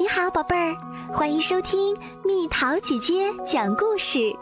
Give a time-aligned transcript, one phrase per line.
[0.00, 0.76] 你好，宝贝儿，
[1.12, 4.32] 欢迎收听蜜桃姐姐讲故事。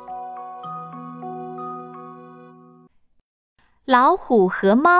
[3.87, 4.91] 老虎和猫。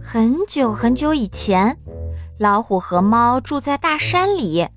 [0.00, 1.76] 很久很久以前，
[2.38, 4.68] 老虎和猫住在大山里。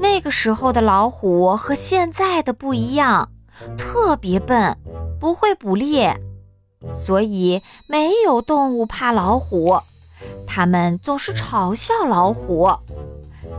[0.00, 3.30] 那个时候的老虎和现在的不一样，
[3.76, 4.78] 特别笨，
[5.20, 6.18] 不会捕猎，
[6.94, 9.78] 所以没有动物怕老虎。
[10.56, 12.66] 他们总是嘲笑老虎，“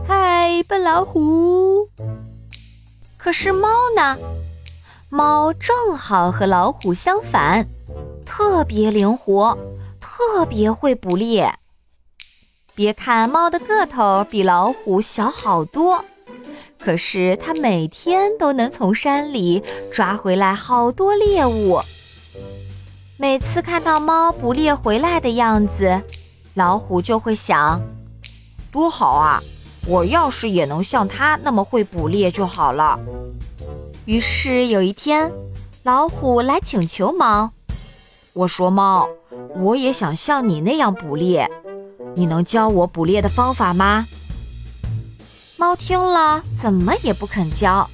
[0.04, 1.88] 嗨，笨老虎！”
[3.16, 4.18] 可是猫呢？
[5.08, 7.68] 猫正好和老虎相反，
[8.26, 9.56] 特别灵活，
[10.00, 11.54] 特别会捕猎。
[12.74, 16.04] 别看猫的个头比老虎小好多，
[16.80, 21.80] 可是它每天都能从山里抓回来好多猎物。
[23.16, 26.02] 每次看到猫捕猎回来的样子，
[26.58, 27.80] 老虎就会想，
[28.72, 29.40] 多好啊！
[29.86, 32.98] 我要是也能像它那么会捕猎就好了。
[34.06, 35.32] 于是有一天，
[35.84, 37.52] 老虎来请求猫
[38.34, 39.08] ：“我说猫，
[39.54, 41.48] 我也想像你那样捕猎，
[42.16, 44.08] 你能教我捕猎的方法吗？”
[45.56, 47.88] 猫听了，怎么也不肯教，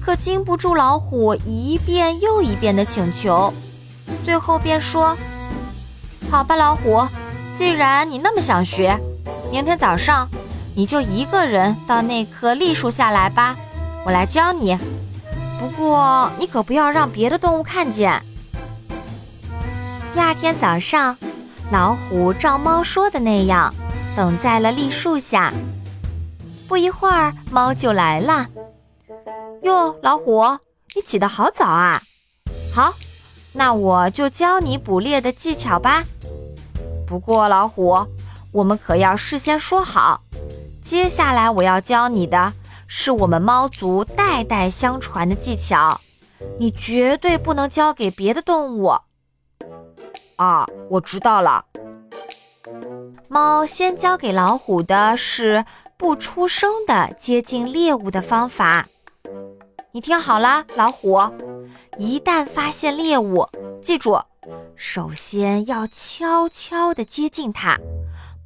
[0.00, 3.54] 可经不住老虎一遍又一遍的请求，
[4.24, 5.16] 最后便说
[6.28, 7.06] ：“好吧，老虎。”
[7.58, 8.96] 既然你那么想学，
[9.50, 10.28] 明天早上
[10.76, 13.56] 你就一个人到那棵栗树下来吧，
[14.06, 14.78] 我来教你。
[15.58, 18.22] 不过你可不要让别的动物看见。
[20.14, 21.18] 第二天早上，
[21.72, 23.74] 老虎照猫说的那样，
[24.14, 25.52] 等在了栗树下。
[26.68, 28.46] 不一会儿，猫就来了。
[29.64, 30.44] 哟，老虎，
[30.94, 32.00] 你起得好早啊！
[32.72, 32.94] 好，
[33.50, 36.04] 那我就教你捕猎的技巧吧。
[37.08, 38.06] 不过，老虎，
[38.52, 40.20] 我们可要事先说好，
[40.82, 42.52] 接下来我要教你的
[42.86, 45.98] 是我们猫族代代相传的技巧，
[46.58, 48.88] 你绝对不能交给别的动物。
[50.36, 51.64] 啊，我知道了。
[53.28, 55.64] 猫先教给老虎的是
[55.96, 58.86] 不出声的接近猎物的方法。
[59.98, 61.18] 你听好了，老虎，
[61.96, 63.48] 一旦发现猎物，
[63.82, 64.16] 记住。
[64.76, 67.76] 首先要悄悄地接近它，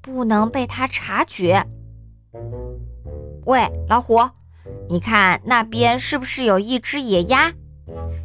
[0.01, 1.63] 不能被它察觉。
[3.45, 4.19] 喂，老虎，
[4.89, 7.53] 你看那边是不是有一只野鸭？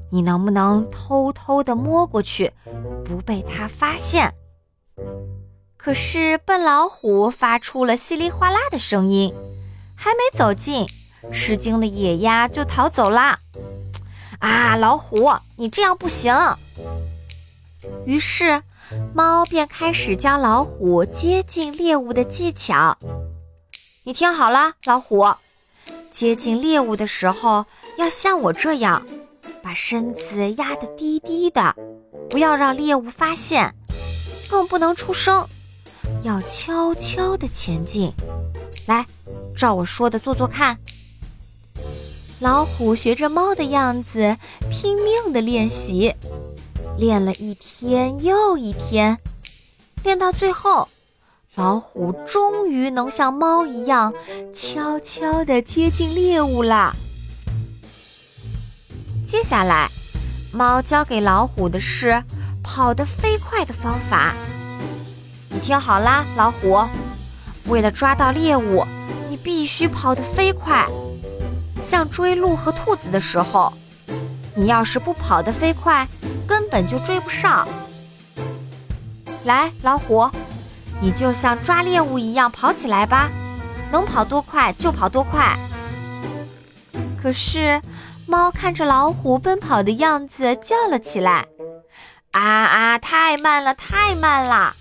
[0.10, 2.54] 你能不能偷偷地摸过去，
[3.04, 4.34] 不被它发现？
[5.76, 9.34] 可是笨老虎发出了稀里哗啦的声音，
[9.96, 10.88] 还没走近，
[11.32, 13.40] 吃惊的野鸭就逃走啦。
[14.40, 16.34] 啊，老虎，你这样不行！
[18.06, 18.62] 于是，
[19.14, 22.98] 猫便开始教老虎接近猎物的技巧。
[24.04, 25.26] 你听好了，老虎，
[26.10, 27.66] 接近猎物的时候
[27.98, 29.06] 要像我这样，
[29.62, 31.76] 把身子压得低低的，
[32.30, 33.74] 不要让猎物发现，
[34.50, 35.48] 更不能出声，
[36.24, 38.14] 要悄悄地前进。
[38.86, 39.06] 来，
[39.56, 40.78] 照我说的做做看。
[42.40, 44.38] 老虎学着猫的样子，
[44.70, 46.14] 拼命地练习。
[46.96, 49.18] 练了一天又一天，
[50.04, 50.88] 练到最后，
[51.56, 54.14] 老虎终于能像猫一样
[54.54, 56.96] 悄悄地接近猎物了。
[59.26, 59.90] 接下来，
[60.52, 62.24] 猫教给老虎的是
[62.64, 64.36] 跑得飞快的方法。
[65.50, 66.84] 你听好啦，老虎，
[67.66, 68.86] 为了抓到猎物，
[69.28, 70.88] 你必须跑得飞快，
[71.82, 73.74] 像追鹿和兔子的时候，
[74.56, 76.08] 你要是不跑得飞快。
[76.48, 77.68] 根本就追不上。
[79.44, 80.30] 来，老虎，
[81.02, 83.30] 你就像抓猎物一样跑起来吧，
[83.92, 85.58] 能跑多快就跑多快。
[87.22, 87.82] 可是，
[88.26, 91.46] 猫看着老虎奔跑的样子，叫了起来
[92.32, 94.74] ：“啊啊，太慢了，太慢了！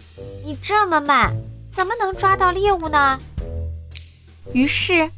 [0.45, 1.35] 你这么慢，
[1.73, 3.19] 怎么能抓到猎物呢？”
[4.55, 5.11] 于是，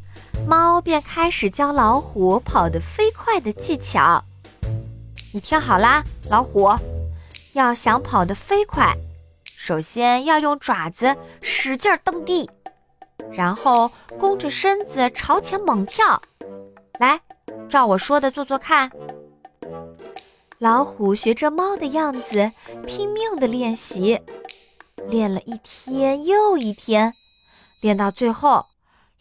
[0.48, 4.24] 猫便开始教老虎跑得飞快的技巧。
[5.30, 6.74] 你听好啦，老虎，
[7.52, 8.96] 要想跑得飞快，
[9.44, 12.48] 首先要用爪子使劲蹬地，
[13.30, 16.22] 然后弓着身子朝前猛跳。
[16.98, 17.20] 来，
[17.68, 18.90] 照我说的做做看。
[20.56, 22.50] 老虎学着猫的样子，
[22.86, 24.18] 拼命的练习，
[25.10, 27.12] 练了一天又一天，
[27.82, 28.64] 练到最后，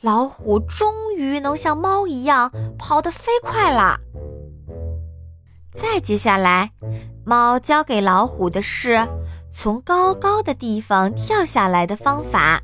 [0.02, 4.00] 老虎终于能像猫一样跑得飞快啦。
[5.74, 6.72] 再接下来，
[7.26, 9.08] 猫教给老虎的是
[9.52, 12.62] 从高高的地方跳下来的方法。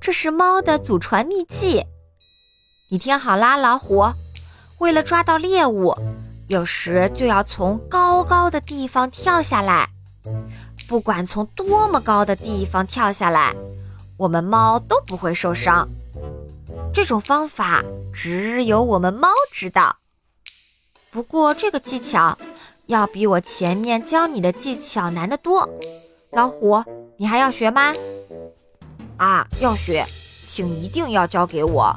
[0.00, 1.84] 这是猫的祖传秘技。
[2.90, 4.04] 你听好啦，老虎，
[4.78, 5.94] 为了抓到猎物，
[6.48, 9.88] 有时就要从高高的地方跳下来。
[10.88, 13.54] 不管从多么高的地方跳下来，
[14.16, 15.88] 我们猫都不会受伤。
[16.96, 19.98] 这种方法只有我们猫知道。
[21.10, 22.38] 不过这个技巧
[22.86, 25.68] 要比我前面教你的技巧难得多。
[26.30, 26.82] 老虎，
[27.18, 27.92] 你还要学吗？
[29.18, 30.06] 啊，要学，
[30.46, 31.94] 请一定要教给我。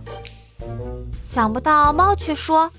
[1.23, 2.69] 想不到猫却说：“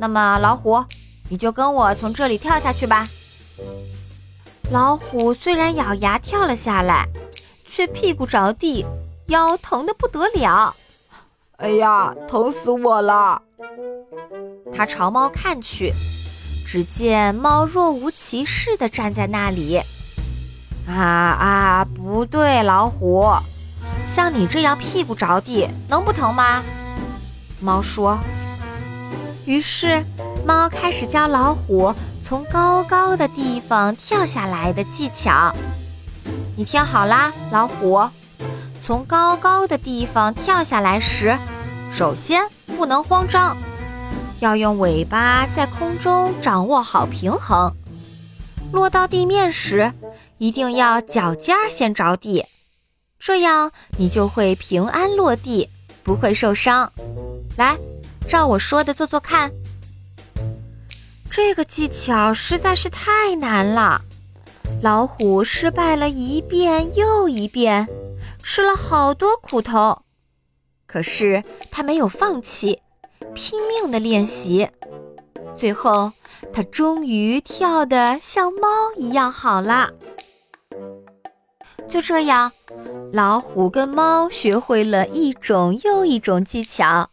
[0.00, 0.82] 那么老虎，
[1.28, 3.06] 你就跟我从这里跳下去吧。”
[4.72, 7.06] 老虎虽然咬牙跳了下来，
[7.66, 8.86] 却屁股着地，
[9.26, 10.74] 腰疼得不得了。
[11.56, 13.40] 哎呀，疼死我了！
[14.74, 15.92] 他朝猫看去，
[16.66, 19.80] 只见猫若无其事地站在那里。
[20.86, 23.24] 啊啊，不对，老虎，
[24.04, 26.62] 像你这样屁股着地，能不疼吗？
[27.58, 28.18] 猫说
[29.46, 30.04] ：“于是，
[30.46, 35.50] 猫开始教老虎从高高的地方跳下来的技巧。
[36.54, 38.06] 你听好啦，老虎，
[38.80, 41.36] 从高高的地方跳下来时，
[41.90, 43.56] 首先不能慌张，
[44.40, 47.74] 要用尾巴在空中掌握好平衡。
[48.72, 49.92] 落到地面时，
[50.38, 52.44] 一定要脚尖先着地，
[53.18, 55.68] 这样你就会平安落地，
[56.02, 56.92] 不会受伤。”
[57.56, 57.76] 来，
[58.28, 59.50] 照我说的做做看。
[61.30, 64.02] 这个技巧实在是太难了，
[64.82, 67.86] 老虎失败了一遍又一遍，
[68.48, 70.02] 吃了好多苦头。
[70.86, 72.80] 可是他没有放弃，
[73.34, 74.70] 拼命的练习。
[75.56, 76.12] 最后，
[76.52, 79.90] 他终于跳得像猫一样好了。
[81.88, 82.52] 就这样，
[83.12, 87.10] 老虎跟猫学会了一种又一种技巧。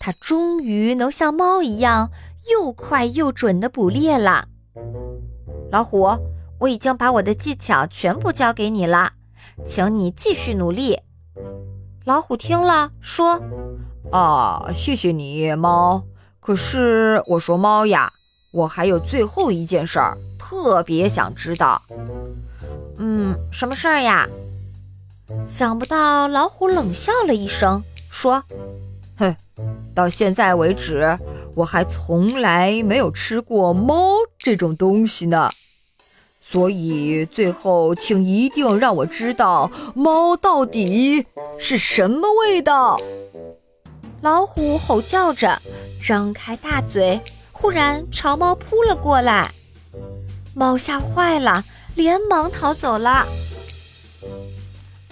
[0.00, 2.10] 它终于能像猫一样
[2.50, 4.48] 又快又准地捕猎了。
[5.70, 6.16] 老虎，
[6.60, 9.12] 我已经把我的技巧全部教给你了，
[9.64, 10.98] 请你继续努力。
[12.04, 13.40] 老虎听了说
[14.12, 16.04] ：“啊，谢谢你，猫。
[16.40, 18.12] 可是我说猫呀，
[18.52, 21.82] 我还有最后一件事儿，特别想知道。
[22.98, 24.28] 嗯，什么事儿呀？
[25.48, 28.42] 想不到老虎冷笑了一声，说：
[29.16, 29.34] 哼。”
[29.94, 31.18] 到现在为止，
[31.54, 35.50] 我还从来没有吃过猫这种东西呢，
[36.48, 41.26] 所以最后请一定让我知道猫到底
[41.58, 43.00] 是什么味道。
[44.22, 45.60] 老虎吼叫着，
[46.00, 47.20] 张开大嘴，
[47.50, 49.52] 忽然朝猫扑了过来。
[50.54, 51.64] 猫吓坏了，
[51.96, 53.26] 连忙逃走了。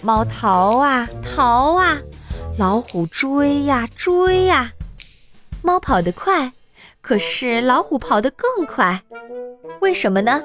[0.03, 2.01] 猫逃啊逃啊！
[2.57, 4.73] 老虎追呀追呀，
[5.63, 6.53] 猫跑得快，
[7.01, 9.03] 可是老虎跑得更快，
[9.81, 10.41] 为什么呢？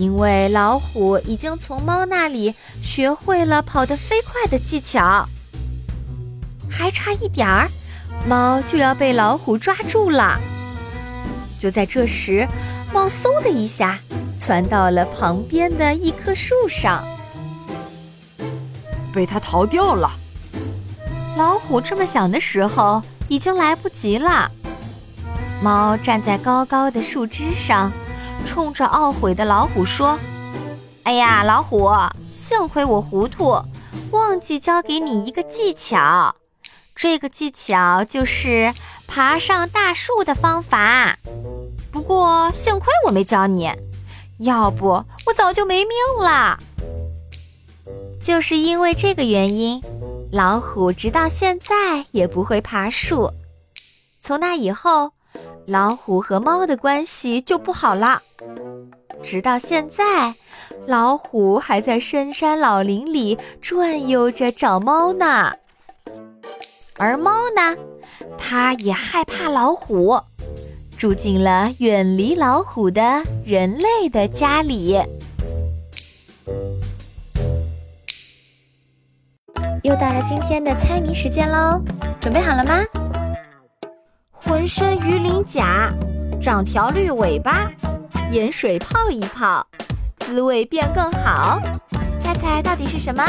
[0.00, 5.28] 因为老虎已经从猫那里学会了跑得飞快的技巧。
[6.70, 7.68] 还差一点儿，
[8.26, 10.40] 猫就要被老虎抓住了。
[11.58, 12.48] 就在这时，
[12.94, 13.98] 猫嗖的一下
[14.38, 17.06] 窜到了旁边的一棵树上，
[19.12, 20.10] 被它逃掉了。
[21.36, 24.50] 老虎这么想的时候，已经来不及了。
[25.62, 27.92] 猫站在高高的树枝上，
[28.44, 30.18] 冲着懊悔的老虎说
[31.04, 31.90] ：“哎呀，老虎，
[32.34, 33.62] 幸亏我糊涂，
[34.10, 36.34] 忘记教给你一个技巧。
[36.94, 38.74] 这个技巧就是
[39.06, 41.18] 爬上大树的方法。
[41.90, 43.70] 不过幸亏我没教你，
[44.38, 46.58] 要不我早就没命了。
[48.22, 49.82] 就是因为这个原因。”
[50.32, 53.32] 老虎直到现在也不会爬树。
[54.20, 55.10] 从那以后，
[55.66, 58.22] 老虎和猫的关系就不好了。
[59.22, 60.34] 直到现在，
[60.86, 65.52] 老虎还在深山老林里转悠着找猫呢。
[66.96, 67.76] 而猫呢，
[68.38, 70.18] 它也害怕老虎，
[70.96, 74.98] 住进了远离老虎的人类的家里。
[79.82, 81.82] 又到了今天的猜谜时间喽，
[82.20, 82.84] 准备好了吗？
[84.50, 85.94] 浑身鱼鳞甲，
[86.42, 87.70] 长条绿尾巴，
[88.32, 89.64] 盐水泡一泡，
[90.18, 91.62] 滋味变更好。
[92.20, 93.24] 猜猜到底是什么？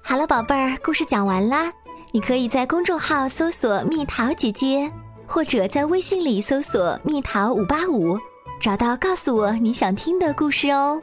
[0.00, 1.72] 好了，宝贝儿，故事讲完啦。
[2.12, 4.88] 你可以在公众号搜索“蜜桃姐姐”，
[5.26, 8.16] 或者在微信里搜索“蜜桃五八五”，
[8.62, 11.02] 找到告诉我你想听的故事哦。